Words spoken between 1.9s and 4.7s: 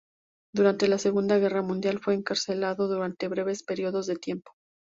fue encarcelado durante breves periodos de tiempo.